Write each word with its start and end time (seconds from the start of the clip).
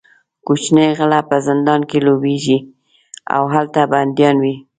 کوچني 0.45 0.87
غله 0.97 1.19
په 1.29 1.35
زندان 1.47 1.81
کې 1.89 1.97
لویېږي 2.07 2.57
او 3.35 3.43
هلته 3.53 3.79
بندیان 3.91 4.35
وي. 4.43 4.55